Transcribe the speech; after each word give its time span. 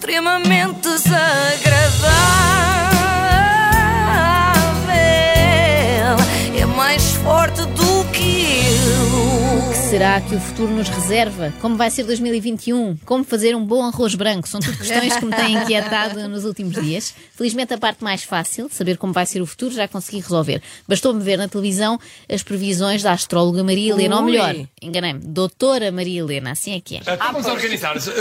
extremamente 0.00 0.88
desagradável. 0.88 2.59
Será 10.00 10.18
que 10.18 10.34
o 10.34 10.40
futuro 10.40 10.72
nos 10.72 10.88
reserva? 10.88 11.52
Como 11.60 11.76
vai 11.76 11.90
ser 11.90 12.04
2021? 12.04 12.96
Como 13.04 13.22
fazer 13.22 13.54
um 13.54 13.62
bom 13.62 13.84
arroz 13.84 14.14
branco? 14.14 14.48
São 14.48 14.58
tudo 14.58 14.78
questões 14.78 15.14
que 15.14 15.26
me 15.26 15.36
têm 15.36 15.52
inquietado 15.58 16.26
nos 16.26 16.46
últimos 16.46 16.82
dias. 16.82 17.14
Felizmente, 17.36 17.74
a 17.74 17.76
parte 17.78 18.02
mais 18.02 18.24
fácil, 18.24 18.70
saber 18.70 18.96
como 18.96 19.12
vai 19.12 19.26
ser 19.26 19.42
o 19.42 19.46
futuro, 19.46 19.74
já 19.74 19.86
consegui 19.86 20.20
resolver. 20.20 20.62
Bastou-me 20.88 21.22
ver 21.22 21.36
na 21.36 21.48
televisão 21.48 22.00
as 22.32 22.42
previsões 22.42 23.02
da 23.02 23.12
astróloga 23.12 23.62
Maria 23.62 23.92
Helena, 23.92 24.16
ou 24.16 24.22
Ui. 24.24 24.30
melhor, 24.30 24.56
enganei-me, 24.80 25.20
doutora 25.20 25.92
Maria 25.92 26.20
Helena, 26.20 26.52
assim 26.52 26.74
é 26.74 26.80
que 26.80 26.96
é. 26.96 27.00
Então 27.00 27.18
vamos 27.18 27.46
organizar-nos. 27.46 28.06
Uh, 28.06 28.12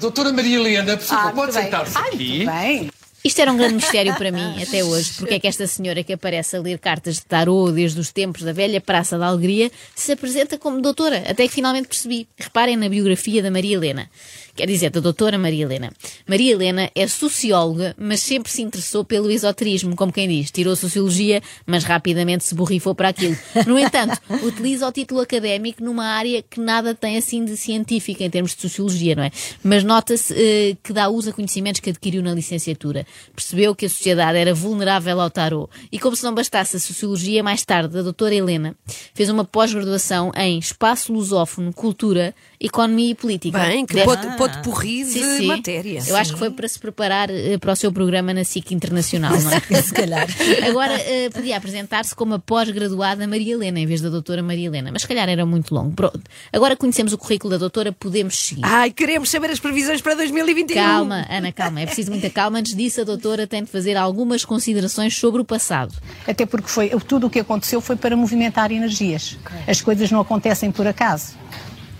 doutora 0.00 0.32
Maria 0.32 0.56
Helena, 0.56 0.96
por 0.96 1.06
favor, 1.06 1.28
Ah, 1.28 1.32
pode 1.32 1.52
sentar-se 1.54 1.96
Ai, 1.96 2.08
aqui. 2.08 2.28
muito 2.38 2.50
bem. 2.50 2.90
Isto 3.28 3.42
era 3.42 3.52
um 3.52 3.58
grande 3.58 3.74
mistério 3.74 4.14
para 4.14 4.32
mim 4.32 4.54
até 4.62 4.82
hoje, 4.82 5.12
porque 5.18 5.34
é 5.34 5.38
que 5.38 5.46
esta 5.46 5.66
senhora 5.66 6.02
que 6.02 6.14
aparece 6.14 6.56
a 6.56 6.60
ler 6.62 6.78
cartas 6.78 7.16
de 7.16 7.26
tarô 7.26 7.70
desde 7.70 8.00
os 8.00 8.10
tempos 8.10 8.40
da 8.40 8.54
velha 8.54 8.80
Praça 8.80 9.18
da 9.18 9.26
Alegria 9.26 9.70
se 9.94 10.12
apresenta 10.12 10.56
como 10.56 10.80
doutora, 10.80 11.22
até 11.28 11.46
que 11.46 11.52
finalmente 11.52 11.88
percebi. 11.88 12.26
Reparem 12.38 12.74
na 12.74 12.88
biografia 12.88 13.42
da 13.42 13.50
Maria 13.50 13.76
Helena. 13.76 14.08
Quer 14.58 14.66
dizer, 14.66 14.90
da 14.90 14.98
doutora 14.98 15.38
Maria 15.38 15.62
Helena. 15.62 15.92
Maria 16.26 16.50
Helena 16.50 16.90
é 16.92 17.06
socióloga, 17.06 17.94
mas 17.96 18.18
sempre 18.18 18.50
se 18.50 18.60
interessou 18.60 19.04
pelo 19.04 19.30
esoterismo, 19.30 19.94
como 19.94 20.12
quem 20.12 20.26
diz. 20.26 20.50
Tirou 20.50 20.74
sociologia, 20.74 21.40
mas 21.64 21.84
rapidamente 21.84 22.42
se 22.42 22.56
borrifou 22.56 22.92
para 22.92 23.10
aquilo. 23.10 23.36
No 23.68 23.78
entanto, 23.78 24.20
utiliza 24.42 24.88
o 24.88 24.90
título 24.90 25.20
académico 25.20 25.80
numa 25.84 26.06
área 26.06 26.42
que 26.42 26.58
nada 26.58 26.92
tem 26.92 27.16
assim 27.16 27.44
de 27.44 27.56
científica 27.56 28.24
em 28.24 28.30
termos 28.30 28.52
de 28.56 28.62
sociologia, 28.62 29.14
não 29.14 29.22
é? 29.22 29.30
Mas 29.62 29.84
nota-se 29.84 30.34
eh, 30.36 30.76
que 30.82 30.92
dá 30.92 31.08
uso 31.08 31.30
a 31.30 31.32
conhecimentos 31.32 31.80
que 31.80 31.90
adquiriu 31.90 32.20
na 32.20 32.34
licenciatura. 32.34 33.06
Percebeu 33.36 33.76
que 33.76 33.86
a 33.86 33.88
sociedade 33.88 34.38
era 34.38 34.52
vulnerável 34.52 35.20
ao 35.20 35.30
tarô. 35.30 35.70
E 35.92 36.00
como 36.00 36.16
se 36.16 36.24
não 36.24 36.34
bastasse 36.34 36.76
a 36.76 36.80
sociologia, 36.80 37.44
mais 37.44 37.64
tarde, 37.64 37.96
a 37.96 38.02
doutora 38.02 38.34
Helena 38.34 38.74
fez 39.14 39.28
uma 39.28 39.44
pós-graduação 39.44 40.32
em 40.34 40.58
espaço 40.58 41.12
lusófono, 41.12 41.72
cultura, 41.72 42.34
economia 42.60 43.10
e 43.10 43.14
política. 43.14 43.58
Bem, 43.58 43.86
que 43.86 43.94
Deve- 43.94 44.06
pot, 44.06 44.36
pot 44.36 44.62
porri 44.62 45.04
de 45.04 45.10
Sim, 45.12 45.36
sim. 45.38 45.46
matéria. 45.46 46.02
Eu 46.06 46.16
acho 46.16 46.32
que 46.32 46.38
foi 46.38 46.50
para 46.50 46.66
se 46.66 46.78
preparar 46.78 47.30
eh, 47.30 47.56
para 47.58 47.72
o 47.72 47.76
seu 47.76 47.92
programa 47.92 48.34
na 48.34 48.42
SIC 48.44 48.72
Internacional, 48.72 49.38
não 49.38 49.50
é? 49.52 49.60
Se 49.82 49.92
calhar. 49.92 50.26
Agora 50.66 50.92
eh, 50.94 51.30
podia 51.30 51.56
apresentar-se 51.56 52.14
como 52.14 52.34
a 52.34 52.38
pós-graduada 52.38 53.26
Maria 53.28 53.54
Helena, 53.54 53.78
em 53.78 53.86
vez 53.86 54.00
da 54.00 54.08
doutora 54.08 54.42
Maria 54.42 54.66
Helena, 54.66 54.90
mas 54.92 55.02
se 55.02 55.08
calhar 55.08 55.28
era 55.28 55.46
muito 55.46 55.72
longo. 55.74 55.92
Pronto. 55.92 56.20
Agora 56.52 56.76
conhecemos 56.76 57.12
o 57.12 57.18
currículo 57.18 57.50
da 57.52 57.58
doutora, 57.58 57.92
podemos 57.92 58.36
seguir. 58.36 58.62
Ai, 58.64 58.90
queremos 58.90 59.30
saber 59.30 59.50
as 59.50 59.60
previsões 59.60 60.00
para 60.00 60.14
2021. 60.16 60.74
Calma, 60.74 61.26
Ana, 61.30 61.52
calma. 61.52 61.80
É 61.80 61.86
preciso 61.86 62.10
muita 62.10 62.28
calma. 62.28 62.58
Antes 62.58 62.74
disso, 62.74 63.00
a 63.00 63.04
doutora 63.04 63.46
tem 63.46 63.62
de 63.62 63.70
fazer 63.70 63.96
algumas 63.96 64.44
considerações 64.44 65.16
sobre 65.16 65.40
o 65.40 65.44
passado. 65.44 65.94
Até 66.26 66.44
porque 66.44 66.68
foi, 66.68 66.88
tudo 67.06 67.28
o 67.28 67.30
que 67.30 67.38
aconteceu 67.38 67.80
foi 67.80 67.94
para 67.96 68.16
movimentar 68.16 68.72
energias. 68.72 69.36
As 69.66 69.80
coisas 69.80 70.10
não 70.10 70.20
acontecem 70.20 70.70
por 70.72 70.86
acaso. 70.86 71.34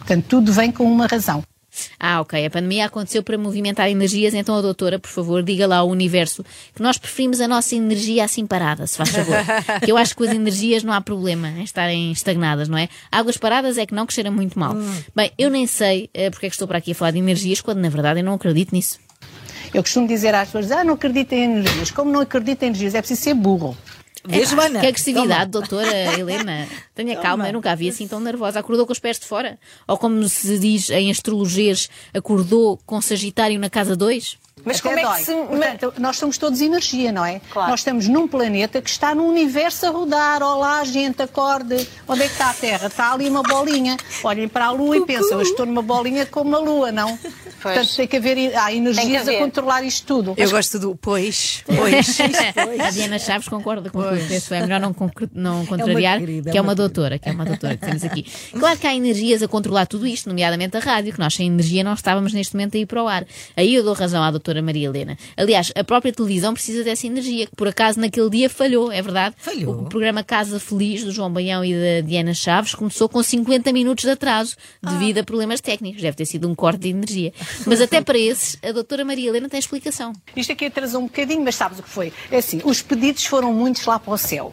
Portanto, 0.08 0.24
tudo 0.26 0.54
vem 0.54 0.72
com 0.72 0.84
uma 0.84 1.06
razão. 1.06 1.44
Ah, 2.00 2.22
ok. 2.22 2.46
A 2.46 2.48
pandemia 2.48 2.86
aconteceu 2.86 3.22
para 3.22 3.36
movimentar 3.36 3.90
energias, 3.90 4.32
então 4.32 4.56
a 4.56 4.62
doutora, 4.62 4.98
por 4.98 5.10
favor, 5.10 5.42
diga 5.42 5.66
lá 5.66 5.76
ao 5.76 5.88
universo 5.90 6.42
que 6.74 6.80
nós 6.80 6.96
preferimos 6.96 7.42
a 7.42 7.46
nossa 7.46 7.76
energia 7.76 8.24
assim 8.24 8.46
parada, 8.46 8.86
se 8.86 8.96
faz 8.96 9.10
favor. 9.10 9.36
que 9.84 9.92
eu 9.92 9.98
acho 9.98 10.16
que 10.16 10.24
com 10.24 10.30
as 10.30 10.34
energias 10.34 10.82
não 10.82 10.94
há 10.94 11.00
problema 11.02 11.50
em 11.50 11.62
estarem 11.62 12.10
estagnadas, 12.10 12.70
não 12.70 12.78
é? 12.78 12.88
Águas 13.12 13.36
paradas 13.36 13.76
é 13.76 13.84
que 13.84 13.94
não, 13.94 14.06
que 14.06 14.14
cheira 14.14 14.30
muito 14.30 14.58
mal. 14.58 14.74
Bem, 15.14 15.30
eu 15.36 15.50
nem 15.50 15.66
sei 15.66 16.08
eh, 16.14 16.30
porque 16.30 16.46
é 16.46 16.48
que 16.48 16.54
estou 16.54 16.66
para 16.66 16.78
aqui 16.78 16.92
a 16.92 16.94
falar 16.94 17.10
de 17.10 17.18
energias, 17.18 17.60
quando 17.60 17.78
na 17.78 17.90
verdade 17.90 18.20
eu 18.20 18.24
não 18.24 18.32
acredito 18.32 18.74
nisso. 18.74 18.98
Eu 19.74 19.82
costumo 19.82 20.08
dizer 20.08 20.34
às 20.34 20.48
pessoas, 20.48 20.72
ah, 20.72 20.82
não 20.82 20.94
acredito 20.94 21.34
em 21.34 21.42
energias. 21.44 21.90
Como 21.90 22.10
não 22.10 22.20
acredito 22.20 22.62
em 22.62 22.68
energias? 22.68 22.94
É 22.94 23.02
preciso 23.02 23.20
ser 23.20 23.34
burro. 23.34 23.76
Vês, 24.24 24.50
Joana? 24.50 24.80
Que 24.80 24.86
agressividade, 24.86 25.50
doutora 25.50 26.18
Helena. 26.18 26.66
Tenha 26.94 27.16
calma, 27.16 27.48
eu 27.48 27.52
nunca 27.52 27.72
a 27.72 27.74
vi 27.74 27.88
assim 27.88 28.08
tão 28.08 28.20
nervosa. 28.20 28.58
Acordou 28.60 28.86
com 28.86 28.92
os 28.92 28.98
pés 28.98 29.18
de 29.18 29.26
fora? 29.26 29.58
Ou 29.86 29.96
como 29.96 30.28
se 30.28 30.58
diz 30.58 30.90
em 30.90 31.10
astrologias, 31.10 31.88
acordou 32.12 32.78
com 32.84 33.00
Sagitário 33.00 33.58
na 33.58 33.70
casa 33.70 33.94
2? 33.96 34.38
Mas 34.64 34.80
Até 34.80 34.88
como 34.88 34.98
é 34.98 35.02
dói. 35.02 35.18
que 35.18 35.24
se. 35.24 35.34
Portanto, 35.34 35.94
nós 35.98 36.16
somos 36.16 36.36
todos 36.36 36.60
energia, 36.60 37.12
não 37.12 37.24
é? 37.24 37.40
Claro. 37.50 37.70
Nós 37.70 37.80
estamos 37.80 38.08
num 38.08 38.26
planeta 38.26 38.82
que 38.82 38.90
está 38.90 39.14
no 39.14 39.24
universo 39.26 39.86
a 39.86 39.90
rodar. 39.90 40.42
Olá, 40.42 40.82
gente, 40.84 41.22
acorde. 41.22 41.88
Onde 42.06 42.22
é 42.22 42.26
que 42.26 42.32
está 42.32 42.50
a 42.50 42.54
Terra? 42.54 42.86
Está 42.88 43.12
ali 43.12 43.28
uma 43.28 43.42
bolinha. 43.42 43.96
Olhem 44.24 44.48
para 44.48 44.66
a 44.66 44.70
Lua 44.70 44.96
e 44.96 45.06
pensam, 45.06 45.38
eu 45.38 45.42
estou 45.42 45.64
numa 45.64 45.80
bolinha 45.82 46.26
como 46.26 46.54
a 46.56 46.58
Lua, 46.58 46.92
não? 46.92 47.18
Portanto, 47.60 47.96
tem 47.96 48.06
que 48.06 48.16
haver 48.16 48.56
há 48.56 48.72
energias 48.72 49.22
haver. 49.22 49.36
a 49.36 49.40
controlar 49.40 49.82
isto 49.82 50.06
tudo. 50.06 50.34
Eu 50.36 50.50
gosto 50.50 50.78
do 50.78 50.96
pois, 51.02 51.64
pois. 51.66 52.20
A 52.80 52.90
Diana 52.90 53.18
Chaves 53.18 53.48
concorda 53.48 53.90
com 53.90 54.00
tudo. 54.00 54.28
Penso 54.28 54.54
é 54.54 54.60
melhor 54.62 54.80
não, 54.80 54.94
não 55.32 55.66
contrariar, 55.66 56.20
querida, 56.20 56.50
é 56.50 56.52
que 56.52 56.58
é 56.58 56.60
uma 56.60 56.68
uma 56.68 56.74
doutora, 56.74 57.18
que 57.18 57.28
é 57.28 57.32
uma 57.32 57.44
doutora 57.46 57.76
que 57.76 57.86
temos 57.86 58.04
aqui. 58.04 58.26
Claro 58.52 58.78
que 58.78 58.86
há 58.86 58.94
energias 58.94 59.42
a 59.42 59.48
controlar 59.48 59.86
tudo 59.86 60.06
isto, 60.06 60.28
nomeadamente 60.28 60.76
a 60.76 60.80
rádio, 60.80 61.14
que 61.14 61.18
nós 61.18 61.34
sem 61.34 61.46
energia 61.46 61.82
não 61.82 61.94
estávamos 61.94 62.32
neste 62.34 62.54
momento 62.54 62.76
a 62.76 62.80
ir 62.80 62.86
para 62.86 63.02
o 63.02 63.08
ar. 63.08 63.26
Aí 63.56 63.74
eu 63.74 63.82
dou 63.82 63.94
razão 63.94 64.22
à 64.22 64.30
doutora 64.30 64.60
Maria 64.60 64.86
Helena. 64.86 65.16
Aliás, 65.36 65.72
a 65.74 65.82
própria 65.82 66.12
televisão 66.12 66.52
precisa 66.52 66.84
dessa 66.84 67.06
energia, 67.06 67.46
que 67.46 67.56
por 67.56 67.68
acaso 67.68 67.98
naquele 67.98 68.28
dia 68.28 68.50
falhou, 68.50 68.92
é 68.92 69.00
verdade? 69.00 69.34
Falhou. 69.38 69.82
O 69.82 69.88
programa 69.88 70.22
Casa 70.22 70.60
Feliz, 70.60 71.04
do 71.04 71.10
João 71.10 71.32
Baião 71.32 71.64
e 71.64 71.72
da 71.72 72.06
Diana 72.06 72.34
Chaves, 72.34 72.74
começou 72.74 73.08
com 73.08 73.22
50 73.22 73.72
minutos 73.72 74.04
de 74.04 74.10
atraso, 74.10 74.56
devido 74.82 75.18
a 75.18 75.24
problemas 75.24 75.60
técnicos. 75.60 76.02
Deve 76.02 76.16
ter 76.16 76.26
sido 76.26 76.48
um 76.48 76.54
corte 76.54 76.80
de 76.80 76.88
energia. 76.90 77.32
Mas 77.66 77.80
até 77.80 78.00
para 78.00 78.18
esses, 78.18 78.56
a 78.62 78.72
doutora 78.72 79.04
Maria 79.04 79.28
Helena 79.28 79.48
tem 79.48 79.58
explicação. 79.58 80.12
Isto 80.36 80.52
aqui 80.52 80.66
atrasou 80.66 81.00
um 81.00 81.04
bocadinho, 81.04 81.42
mas 81.42 81.54
sabes 81.56 81.78
o 81.78 81.82
que 81.82 81.88
foi? 81.88 82.12
É 82.30 82.38
assim, 82.38 82.60
os 82.64 82.82
pedidos 82.82 83.24
foram 83.26 83.52
muitos 83.52 83.84
lá 83.86 83.98
para 83.98 84.12
o 84.12 84.18
céu. 84.18 84.52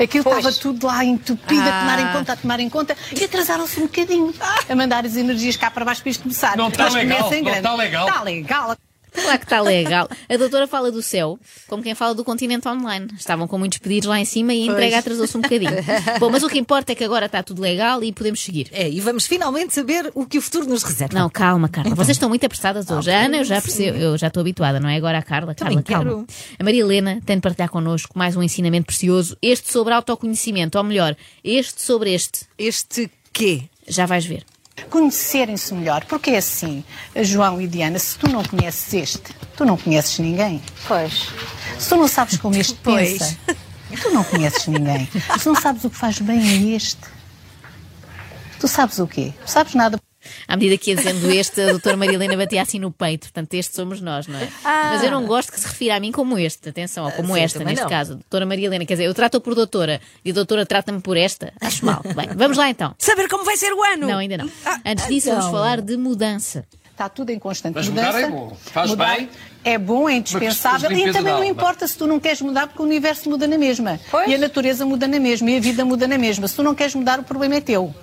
Aquilo 0.00 0.22
Pois. 0.24 0.38
estava 0.38 0.54
tudo 0.56 0.86
lá 0.86 1.04
entupido, 1.04 1.60
a 1.60 1.80
tomar 1.80 1.98
Ah. 1.98 2.02
em 2.02 2.12
conta, 2.12 2.32
a 2.32 2.36
tomar 2.36 2.60
em 2.60 2.68
conta, 2.68 2.96
e 3.18 3.24
atrasaram-se 3.24 3.78
um 3.80 3.82
bocadinho 3.82 4.32
a 4.68 4.74
mandar 4.76 5.04
as 5.04 5.16
energias 5.16 5.56
cá 5.56 5.70
para 5.70 5.84
baixo 5.84 6.02
para 6.02 6.10
isto 6.10 6.22
começar. 6.22 6.56
Não 6.56 6.68
está 6.68 6.88
legal, 6.88 7.30
não 7.30 7.52
está 7.52 7.74
legal. 7.74 8.06
Está 8.08 8.22
legal. 8.22 8.76
Claro 9.12 9.38
que 9.38 9.44
está 9.44 9.60
legal. 9.60 10.08
A 10.28 10.36
doutora 10.36 10.66
fala 10.66 10.90
do 10.90 11.02
céu, 11.02 11.38
como 11.68 11.82
quem 11.82 11.94
fala 11.94 12.14
do 12.14 12.24
continente 12.24 12.66
online. 12.66 13.08
Estavam 13.16 13.46
com 13.46 13.58
muitos 13.58 13.78
pedidos 13.78 14.08
lá 14.08 14.18
em 14.18 14.24
cima 14.24 14.54
e 14.54 14.62
a 14.68 14.72
entrega 14.72 14.98
atrasou-se 14.98 15.36
um 15.36 15.40
bocadinho. 15.40 15.72
Bom, 16.18 16.30
mas 16.30 16.42
o 16.42 16.48
que 16.48 16.58
importa 16.58 16.92
é 16.92 16.94
que 16.94 17.04
agora 17.04 17.26
está 17.26 17.42
tudo 17.42 17.60
legal 17.60 18.02
e 18.02 18.12
podemos 18.12 18.42
seguir. 18.42 18.68
É, 18.72 18.88
e 18.88 19.00
vamos 19.00 19.26
finalmente 19.26 19.74
saber 19.74 20.10
o 20.14 20.24
que 20.26 20.38
o 20.38 20.42
futuro 20.42 20.66
nos 20.66 20.82
reserva. 20.82 21.18
Não, 21.18 21.28
calma, 21.28 21.68
Carla. 21.68 21.94
Vocês 21.94 22.16
estão 22.16 22.28
muito 22.28 22.44
apressadas 22.44 22.90
hoje. 22.90 23.10
A 23.10 23.26
Ana, 23.26 23.38
eu 23.38 23.44
já 23.44 23.60
percebo, 23.60 23.98
eu 23.98 24.16
já 24.16 24.28
estou 24.28 24.40
habituada, 24.40 24.80
não 24.80 24.88
é? 24.88 24.96
Agora 24.96 25.18
a 25.18 25.22
Carla. 25.22 25.54
Carla, 25.54 25.54
Também 25.54 25.82
calma. 25.82 26.24
quero. 26.26 26.26
A 26.58 26.64
Maria 26.64 26.80
Helena 26.80 27.20
tem 27.26 27.36
de 27.36 27.42
partilhar 27.42 27.68
connosco 27.70 28.18
mais 28.18 28.36
um 28.36 28.42
ensinamento 28.42 28.86
precioso. 28.86 29.36
Este 29.42 29.70
sobre 29.72 29.92
autoconhecimento, 29.92 30.78
ou 30.78 30.84
melhor, 30.84 31.16
este 31.44 31.82
sobre 31.82 32.12
este. 32.14 32.46
Este 32.58 33.10
quê? 33.32 33.64
Já 33.86 34.06
vais 34.06 34.24
ver. 34.24 34.44
Conhecerem-se 34.90 35.74
melhor, 35.74 36.04
porque 36.04 36.30
é 36.30 36.38
assim, 36.38 36.84
João 37.16 37.60
e 37.60 37.66
Diana, 37.66 37.98
se 37.98 38.18
tu 38.18 38.28
não 38.28 38.42
conheces 38.42 38.92
este, 38.94 39.34
tu 39.56 39.64
não 39.64 39.76
conheces 39.76 40.18
ninguém. 40.18 40.62
Pois. 40.88 41.28
Se 41.78 41.88
tu 41.88 41.96
não 41.96 42.08
sabes 42.08 42.36
como 42.38 42.56
este 42.56 42.74
Pois. 42.82 43.18
pensa, 43.18 43.36
tu 44.02 44.10
não 44.10 44.24
conheces 44.24 44.66
ninguém. 44.66 45.08
Se 45.38 45.46
não 45.46 45.54
sabes 45.54 45.84
o 45.84 45.90
que 45.90 45.96
faz 45.96 46.18
bem 46.18 46.40
a 46.40 46.76
este, 46.76 47.00
tu 48.58 48.66
sabes 48.68 48.98
o 48.98 49.06
quê? 49.06 49.32
Tu 49.44 49.50
sabes 49.50 49.74
nada. 49.74 49.98
À 50.46 50.56
medida 50.56 50.76
que 50.78 50.90
ia 50.90 50.96
dizendo 50.96 51.30
este, 51.30 51.60
a 51.60 51.70
doutora 51.70 51.96
Maria 51.96 52.14
Helena 52.14 52.36
batia 52.36 52.62
assim 52.62 52.78
no 52.78 52.90
peito. 52.90 53.22
Portanto, 53.22 53.54
este 53.54 53.74
somos 53.74 54.00
nós, 54.00 54.26
não 54.26 54.38
é? 54.38 54.48
Mas 54.64 55.02
eu 55.02 55.10
não 55.10 55.24
gosto 55.26 55.52
que 55.52 55.58
se 55.60 55.66
refira 55.66 55.96
a 55.96 56.00
mim 56.00 56.12
como 56.12 56.38
este. 56.38 56.68
Atenção, 56.68 57.04
ou 57.04 57.12
como 57.12 57.34
sim, 57.34 57.40
esta, 57.40 57.64
neste 57.64 57.82
não. 57.82 57.88
caso. 57.88 58.14
Doutora 58.14 58.46
Maria 58.46 58.66
Helena. 58.66 58.84
Quer 58.84 58.94
dizer, 58.94 59.04
eu 59.06 59.14
trato-a 59.14 59.40
por 59.40 59.54
doutora 59.54 60.00
e 60.24 60.30
a 60.30 60.34
doutora 60.34 60.64
trata-me 60.66 61.00
por 61.00 61.16
esta. 61.16 61.52
Acho 61.60 61.84
mal. 61.84 62.02
Bem, 62.14 62.28
vamos 62.36 62.56
lá 62.56 62.68
então. 62.70 62.94
Saber 62.98 63.28
como 63.28 63.44
vai 63.44 63.56
ser 63.56 63.72
o 63.72 63.82
ano. 63.82 64.06
Não, 64.06 64.18
ainda 64.18 64.36
não. 64.36 64.50
Ah, 64.64 64.80
Antes 64.86 65.06
disso, 65.08 65.30
vamos 65.30 65.46
falar 65.46 65.80
de 65.80 65.96
mudança. 65.96 66.64
Está 66.90 67.08
tudo 67.08 67.30
em 67.30 67.38
constante 67.38 67.74
Mas 67.74 67.88
mudança. 67.88 68.08
mudar 68.12 68.20
é 68.20 68.30
bom. 68.30 68.56
Faz 68.66 68.90
Mudar 68.90 69.16
bem. 69.16 69.28
É 69.64 69.78
bom, 69.78 70.08
é 70.08 70.14
indispensável. 70.16 70.90
Mas 70.90 70.98
E 70.98 71.12
também 71.12 71.32
não 71.32 71.42
importa 71.44 71.86
se 71.88 71.96
tu 71.96 72.06
não 72.06 72.20
queres 72.20 72.40
mudar, 72.42 72.66
porque 72.66 72.82
o 72.82 72.84
universo 72.84 73.30
muda 73.30 73.46
na 73.48 73.56
mesma. 73.56 73.98
Pois. 74.10 74.28
E 74.30 74.34
a 74.34 74.38
natureza 74.38 74.84
muda 74.84 75.08
na 75.08 75.18
mesma. 75.18 75.50
E 75.50 75.56
a 75.56 75.60
vida 75.60 75.84
muda 75.84 76.06
na 76.06 76.18
mesma. 76.18 76.46
Se 76.46 76.54
tu 76.56 76.62
não 76.62 76.74
queres 76.74 76.94
mudar, 76.94 77.18
o 77.18 77.22
problema 77.24 77.54
é 77.56 77.60
teu. 77.60 77.94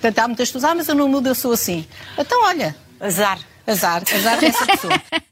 Portanto, 0.00 0.18
há 0.18 0.28
muitas 0.28 0.48
pessoas, 0.48 0.64
ah, 0.64 0.74
mas 0.74 0.88
eu 0.88 0.94
não 0.94 1.08
mudo, 1.08 1.28
eu 1.28 1.34
sou 1.34 1.52
assim. 1.52 1.86
Então, 2.18 2.42
olha, 2.44 2.74
Azar. 2.98 3.38
azar, 3.66 4.02
azar 4.14 4.40
dessa 4.40 4.66
pessoa. 4.66 4.92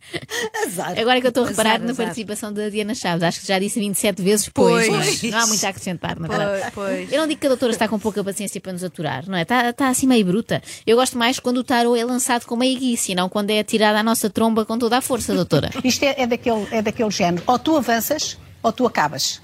Azar. 0.67 0.99
Agora 0.99 1.21
que 1.21 1.27
eu 1.27 1.31
estou 1.31 1.45
a 1.45 1.49
reparar 1.49 1.71
Azar, 1.73 1.81
na 1.85 1.91
azar. 1.91 2.07
participação 2.07 2.53
da 2.53 2.69
Diana 2.71 2.95
Chaves, 2.95 3.23
acho 3.23 3.41
que 3.41 3.47
já 3.47 3.59
disse 3.59 3.79
27 3.79 4.23
vezes 4.23 4.49
pois. 4.49 4.89
Pois. 4.89 5.23
Não, 5.23 5.31
não 5.31 5.39
há 5.39 5.47
muito 5.47 5.65
a 5.67 5.69
acrescentar, 5.69 6.19
na 6.19 6.29
verdade. 6.29 6.73
Pois, 6.75 6.89
pois. 6.91 7.13
Eu 7.13 7.21
não 7.21 7.27
digo 7.27 7.41
que 7.41 7.47
a 7.47 7.51
doutora 7.51 7.73
está 7.73 7.89
com 7.89 7.99
pouca 7.99 8.25
paciência 8.25 8.59
para 8.61 8.73
nos 8.73 8.83
aturar, 8.85 9.29
não 9.29 9.37
é? 9.37 9.43
Está, 9.43 9.71
está 9.71 9.89
assim 9.89 10.07
meio 10.07 10.25
bruta. 10.25 10.63
Eu 10.87 10.97
gosto 10.97 11.19
mais 11.19 11.39
quando 11.39 11.59
o 11.59 11.65
tarô 11.65 11.95
é 11.97 12.05
lançado 12.05 12.47
com 12.47 12.57
meiguice 12.57 13.13
e 13.13 13.15
não 13.15 13.29
quando 13.29 13.51
é 13.51 13.59
atirado 13.59 13.97
à 13.97 14.03
nossa 14.03 14.31
tromba 14.31 14.65
com 14.65 14.79
toda 14.79 14.97
a 14.97 15.01
força, 15.03 15.35
doutora. 15.35 15.71
Isto 15.85 16.05
é, 16.05 16.23
é, 16.23 16.27
daquele, 16.27 16.67
é 16.71 16.81
daquele 16.81 17.11
género. 17.11 17.43
Ou 17.47 17.59
tu 17.59 17.77
avanças, 17.77 18.39
ou 18.63 18.73
tu 18.73 18.87
acabas. 18.87 19.43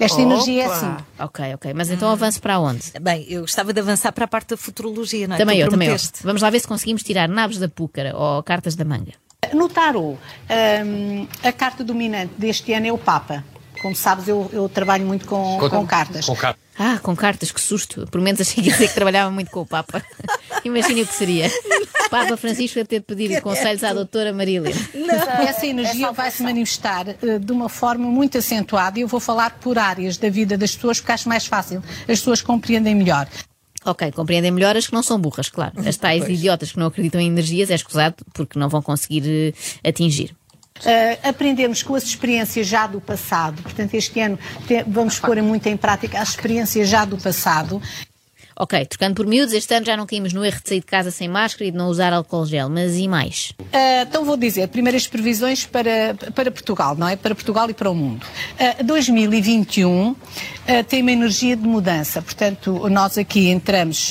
Esta 0.00 0.20
energia 0.22 0.64
é 0.64 0.66
Opa. 0.66 0.76
assim. 0.76 0.96
ok, 1.18 1.54
ok. 1.54 1.74
Mas 1.74 1.90
então 1.90 2.10
avanço 2.10 2.40
para 2.40 2.58
onde? 2.58 2.82
Bem, 3.00 3.26
eu 3.28 3.42
gostava 3.42 3.72
de 3.72 3.80
avançar 3.80 4.12
para 4.12 4.24
a 4.24 4.28
parte 4.28 4.48
da 4.48 4.56
futurologia, 4.56 5.28
não 5.28 5.36
é? 5.36 5.38
Também 5.38 5.58
Tu 5.58 5.62
eu, 5.64 5.68
também 5.68 5.88
eu. 5.88 5.96
Vamos 6.22 6.40
lá 6.42 6.48
ver 6.48 6.60
se 6.60 6.66
conseguimos 6.66 7.02
tirar 7.02 7.28
naves 7.28 7.58
da 7.58 7.68
púcara 7.68 8.16
ou 8.16 8.42
cartas 8.42 8.74
da 8.74 8.84
manga. 8.84 9.12
No 9.52 9.68
tarot, 9.68 10.18
um, 10.86 11.26
a 11.42 11.52
carta 11.52 11.84
dominante 11.84 12.32
deste 12.36 12.72
ano 12.72 12.86
é 12.86 12.92
o 12.92 12.98
Papa. 12.98 13.44
Como 13.82 13.96
sabes, 13.96 14.28
eu, 14.28 14.48
eu 14.52 14.68
trabalho 14.68 15.06
muito 15.06 15.26
com, 15.26 15.58
com, 15.58 15.70
com 15.70 15.86
cartas. 15.86 16.26
Com 16.26 16.36
cartas. 16.36 16.60
Ah, 16.78 16.98
com 17.02 17.16
cartas, 17.16 17.50
que 17.50 17.60
susto. 17.60 18.06
Por 18.10 18.20
menos 18.20 18.40
achei 18.40 18.62
que 18.62 18.68
ia 18.68 18.72
dizer 18.72 18.88
que 18.88 18.94
trabalhava 18.94 19.30
muito 19.30 19.50
com 19.50 19.60
o 19.60 19.66
Papa. 19.66 20.02
Imagine 20.64 21.02
o 21.02 21.06
que 21.06 21.14
seria. 21.14 21.50
Papa 22.10 22.36
Francisco 22.36 22.80
a 22.80 22.84
ter 22.84 22.98
de 22.98 23.06
pedir 23.06 23.40
conselhos 23.40 23.84
à 23.84 23.94
doutora 23.94 24.32
Maria 24.32 24.58
Helena. 24.58 24.80
Essa 25.48 25.66
energia 25.66 26.10
vai 26.10 26.30
se 26.30 26.42
manifestar 26.42 27.06
uh, 27.08 27.38
de 27.38 27.52
uma 27.52 27.68
forma 27.68 28.06
muito 28.08 28.36
acentuada 28.36 28.98
e 28.98 29.02
eu 29.02 29.08
vou 29.08 29.20
falar 29.20 29.58
por 29.60 29.78
áreas 29.78 30.16
da 30.16 30.28
vida 30.28 30.58
das 30.58 30.74
pessoas 30.74 31.00
porque 31.00 31.12
acho 31.12 31.28
mais 31.28 31.46
fácil. 31.46 31.82
As 32.02 32.18
pessoas 32.18 32.42
compreendem 32.42 32.94
melhor. 32.94 33.28
Ok, 33.84 34.12
compreendem 34.12 34.50
melhor 34.50 34.76
as 34.76 34.86
que 34.86 34.92
não 34.92 35.02
são 35.02 35.18
burras, 35.18 35.48
claro. 35.48 35.72
As 35.88 35.96
tais 35.96 36.28
idiotas 36.28 36.72
que 36.72 36.78
não 36.78 36.88
acreditam 36.88 37.20
em 37.20 37.28
energias 37.28 37.70
é 37.70 37.74
escusado 37.74 38.16
porque 38.34 38.58
não 38.58 38.68
vão 38.68 38.82
conseguir 38.82 39.22
uh, 39.54 39.88
atingir. 39.88 40.36
Uh, 40.80 41.28
aprendemos 41.28 41.82
com 41.82 41.94
as 41.94 42.04
experiências 42.04 42.66
já 42.66 42.86
do 42.86 43.00
passado. 43.00 43.62
Portanto, 43.62 43.94
este 43.94 44.18
ano 44.20 44.38
te, 44.66 44.82
vamos 44.86 45.18
pôr 45.18 45.40
muito 45.42 45.66
em 45.66 45.76
prática 45.76 46.20
as 46.20 46.30
experiências 46.30 46.88
já 46.88 47.04
do 47.04 47.18
passado. 47.18 47.80
Ok, 48.62 48.84
trocando 48.84 49.14
por 49.14 49.26
miúdos, 49.26 49.54
este 49.54 49.74
ano 49.74 49.86
já 49.86 49.96
não 49.96 50.04
caímos 50.04 50.34
no 50.34 50.44
erro 50.44 50.60
de 50.62 50.68
sair 50.68 50.80
de 50.80 50.86
casa 50.86 51.10
sem 51.10 51.26
máscara 51.26 51.64
e 51.64 51.70
de 51.70 51.78
não 51.78 51.88
usar 51.88 52.12
álcool 52.12 52.44
gel, 52.44 52.68
mas 52.68 52.94
e 52.94 53.08
mais? 53.08 53.54
Uh, 53.58 54.02
então 54.02 54.22
vou 54.22 54.36
dizer, 54.36 54.68
primeiras 54.68 55.06
previsões 55.06 55.64
para, 55.64 56.14
para 56.34 56.50
Portugal, 56.50 56.94
não 56.94 57.08
é? 57.08 57.16
Para 57.16 57.34
Portugal 57.34 57.70
e 57.70 57.72
para 57.72 57.90
o 57.90 57.94
mundo. 57.94 58.26
Uh, 58.80 58.84
2021 58.84 60.10
uh, 60.10 60.16
tem 60.86 61.00
uma 61.00 61.10
energia 61.10 61.56
de 61.56 61.66
mudança, 61.66 62.20
portanto, 62.20 62.86
nós 62.90 63.16
aqui 63.16 63.48
entramos 63.48 64.10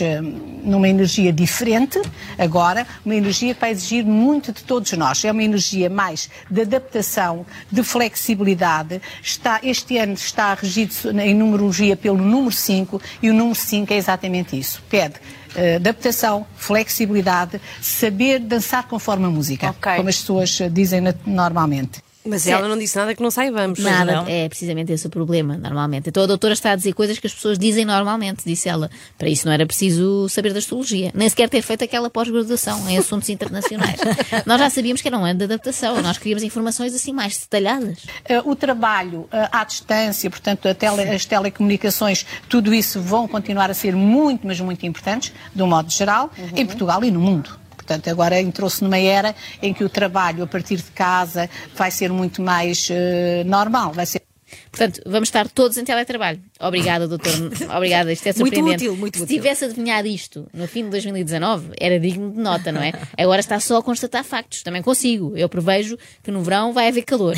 numa 0.64 0.90
energia 0.90 1.32
diferente 1.32 2.02
agora, 2.36 2.88
uma 3.06 3.16
energia 3.16 3.54
que 3.54 3.62
vai 3.62 3.70
exigir 3.70 4.04
muito 4.04 4.52
de 4.52 4.64
todos 4.64 4.92
nós. 4.94 5.24
É 5.24 5.32
uma 5.32 5.44
energia 5.44 5.92
mais 5.92 6.28
de 6.50 6.62
adaptação, 6.62 7.46
de 7.72 7.84
flexibilidade. 7.84 9.00
Está, 9.22 9.60
este 9.62 9.98
ano 9.98 10.14
está 10.14 10.56
regido 10.56 10.92
em 11.22 11.36
numerologia 11.36 11.96
pelo 11.96 12.18
número 12.18 12.52
5 12.52 13.00
e 13.22 13.30
o 13.30 13.34
número 13.34 13.56
5 13.56 13.94
é 13.94 13.98
exatamente 13.98 14.39
isso. 14.56 14.82
Pede 14.90 15.16
uh, 15.16 15.76
adaptação, 15.76 16.46
flexibilidade, 16.56 17.60
saber 17.82 18.40
dançar 18.40 18.88
conforme 18.88 19.26
a 19.26 19.30
música, 19.30 19.70
Ok. 19.70 19.96
como 19.96 20.10
as 20.10 20.18
pessoas 20.18 20.60
uh, 20.60 20.70
dizem 20.70 21.02
normalmente. 21.26 22.02
Mas 22.26 22.46
ela 22.48 22.68
não 22.68 22.78
disse 22.78 22.98
nada 22.98 23.16
que 23.16 23.24
não 23.24 23.32
saibamos. 23.32 23.80
Nada, 23.80 24.14
não? 24.14 24.26
é 24.28 24.48
precisamente 24.50 24.92
esse 24.92 25.08
o 25.08 25.10
problema, 25.10 25.58
normalmente. 25.58 26.10
Então 26.10 26.24
a 26.24 26.26
doutora 26.28 26.54
está 26.54 26.72
a 26.72 26.76
dizer 26.76 26.94
coisas 26.94 27.18
que 27.18 27.26
as 27.28 27.34
pessoas 27.34 27.58
dizem 27.58 27.86
normalmente, 27.86 28.44
disse 28.46 28.68
ela. 28.68 28.90
Para 29.18 29.30
isso 29.30 29.46
não 29.46 29.54
era 29.54 29.66
preciso 29.66 30.28
saber 30.30 30.52
da 30.52 30.60
astrologia, 30.60 31.12
nem 31.16 31.30
sequer 31.30 31.50
ter 31.50 31.62
feito 31.62 31.84
aquela 31.84 32.10
pós-graduação 32.10 32.90
em 32.90 32.98
assuntos 32.98 33.30
internacionais. 33.30 34.00
nós 34.46 34.60
já 34.60 34.70
sabíamos 34.70 35.02
que 35.02 35.08
era 35.08 35.18
um 35.18 35.24
ano 35.24 35.40
de 35.40 35.46
adaptação, 35.46 36.02
nós 36.02 36.18
queríamos 36.18 36.44
informações 36.44 36.94
assim 36.94 37.14
mais 37.14 37.38
detalhadas. 37.38 38.04
Uh, 38.30 38.50
o 38.50 38.56
trabalho 38.56 39.22
uh, 39.22 39.28
à 39.52 39.64
distância, 39.64 40.30
portanto, 40.30 40.68
a 40.68 40.74
tele- 40.74 41.04
as 41.10 41.26
telecomunicações, 41.26 42.26
tudo 42.50 42.74
isso 42.74 43.02
vão 43.02 43.28
continuar 43.28 43.70
a 43.72 43.74
ser 43.74 43.96
muito, 43.96 44.46
mas 44.46 44.60
muito 44.60 44.86
importantes, 44.86 45.32
de 45.56 45.64
um 45.64 45.68
modo 45.68 45.90
geral, 45.90 46.30
em 46.56 46.66
Portugal 46.66 47.04
e 47.04 47.12
no 47.12 47.20
mundo. 47.20 47.58
Portanto, 47.90 48.08
agora 48.08 48.40
entrou-se 48.40 48.84
numa 48.84 49.00
era 49.00 49.36
em 49.64 49.74
que 49.74 49.84
o 49.84 49.90
trabalho 49.90 50.44
a 50.44 50.48
partir 50.48 50.76
de 50.76 50.92
casa 50.92 51.50
vai 51.76 51.90
ser 51.90 52.12
muito 52.12 52.40
mais 52.40 52.88
eh, 52.92 53.44
normal, 53.48 53.94
vai 53.94 54.06
ser 54.06 54.29
Portanto, 54.72 55.02
vamos 55.06 55.30
estar 55.30 55.48
todos 55.50 55.78
em 55.78 55.84
teletrabalho. 55.84 56.40
Obrigada, 56.60 57.08
doutor. 57.08 57.34
Obrigada, 57.76 58.12
isto 58.14 58.28
é 58.28 58.34
Muito 58.34 58.38
surpreendente. 58.56 58.84
útil, 58.88 58.96
muito 58.98 59.18
Se 59.18 59.24
útil. 59.24 59.38
tivesse 59.38 59.66
adivinhado 59.66 60.08
isto 60.08 60.48
no 60.54 60.68
fim 60.68 60.84
de 60.86 60.90
2019, 60.92 61.72
era 61.80 62.00
digno 62.00 62.32
de 62.32 62.40
nota, 62.40 62.72
não 62.72 62.82
é? 62.82 62.94
Agora 63.18 63.40
está 63.40 63.60
só 63.60 63.78
a 63.78 63.84
constatar 63.84 64.24
factos. 64.24 64.62
Também 64.64 64.82
consigo. 64.82 65.34
Eu 65.36 65.50
prevejo 65.50 65.98
que 66.24 66.32
no 66.32 66.42
verão 66.42 66.72
vai 66.74 66.88
haver 66.88 67.04
calor. 67.04 67.36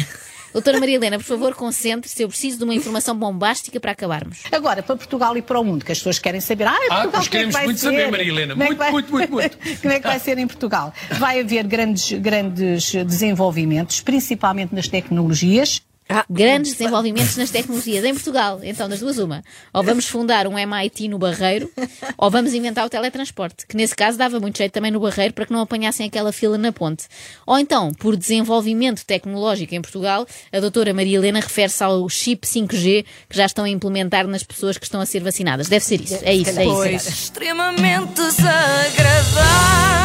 Doutora 0.54 0.82
Maria 0.82 0.96
Helena, 0.96 1.18
por 1.18 1.24
favor, 1.24 1.56
concentre-se. 1.56 2.22
Eu 2.22 2.28
preciso 2.28 2.58
de 2.58 2.66
uma 2.66 2.74
informação 2.76 3.16
bombástica 3.18 3.80
para 3.80 3.94
acabarmos. 3.94 4.40
Agora, 4.52 4.84
para 4.84 4.98
Portugal 4.98 5.38
e 5.38 5.42
para 5.42 5.58
o 5.58 5.64
mundo, 5.64 5.86
que 5.86 5.94
as 5.94 5.98
pessoas 6.00 6.20
querem 6.20 6.42
saber. 6.42 6.66
Ah, 6.68 6.72
Portugal, 6.74 7.02
pois 7.04 7.12
como 7.12 7.18
é 7.18 7.24
que 7.24 7.30
queremos 7.30 7.54
vai 7.54 7.64
muito 7.64 7.80
ser? 7.80 7.86
saber, 7.86 8.12
Maria 8.12 8.28
Helena. 8.28 8.54
Como 8.54 8.64
é 8.64 8.66
que 8.68 8.72
Muito, 8.74 8.78
vai- 8.80 8.92
muito, 8.92 9.12
muito, 9.14 9.32
muito. 9.32 9.58
como 9.82 9.94
é 9.94 10.00
que 10.02 10.08
vai 10.08 10.20
ser 10.20 10.38
em 10.38 10.46
Portugal? 10.48 10.94
Vai 11.18 11.40
haver 11.40 11.66
grandes, 11.68 12.12
grandes 12.20 12.92
desenvolvimentos, 13.06 14.02
principalmente 14.02 14.76
nas 14.76 14.90
tecnologias. 14.90 15.82
Ah, 16.12 16.26
Grandes 16.30 16.74
desenvolvimentos 16.74 17.38
nas 17.38 17.50
tecnologias 17.50 18.04
em 18.04 18.14
Portugal. 18.14 18.60
Então, 18.64 18.90
das 18.90 19.00
duas, 19.00 19.18
uma. 19.18 19.42
Ou 19.74 19.82
vamos 19.82 20.06
fundar 20.06 20.46
um 20.48 20.58
MIT 20.60 21.08
no 21.08 21.18
Barreiro, 21.18 21.72
ou 22.18 22.30
vamos 22.30 22.54
inventar 22.54 22.86
o 22.86 22.90
teletransporte, 22.90 23.66
que 23.66 23.78
nesse 23.78 23.96
caso 23.96 24.18
dava 24.18 24.40
muito 24.40 24.58
jeito 24.58 24.74
também 24.74 24.92
no 24.92 25.00
Barreiro 25.00 25.34
para 25.34 25.46
que 25.46 25.54
não 25.54 25.62
apanhassem 25.62 26.06
aquela 26.06 26.32
fila 26.32 26.58
na 26.58 26.72
ponte. 26.72 27.06
Ou 27.46 27.58
então, 27.58 27.94
por 27.94 28.18
desenvolvimento 28.18 29.06
tecnológico 29.06 29.74
em 29.74 29.82
Portugal, 29.82 30.28
a 30.52 30.60
doutora 30.60 30.94
Maria 30.94 31.18
Helena 31.18 31.40
refere-se 31.40 31.84
ao 31.84 32.08
chip 32.10 32.46
5G 32.46 33.06
que 33.30 33.38
já 33.38 33.46
estão 33.46 33.64
a 33.64 33.70
implementar 33.70 34.28
nas 34.28 34.44
pessoas 34.44 34.78
que 34.78 34.86
estão 34.86 35.00
a 35.00 35.06
ser 35.06 35.22
vacinadas. 35.24 35.70
Deve 35.70 35.86
ser 35.86 36.02
isso. 36.02 36.20
É 36.24 36.34
isso, 36.34 36.60
é 36.60 36.66
isso. 36.66 36.76
Pois. 36.76 37.08
Extremamente 37.08 38.14
desagradável. 38.14 40.01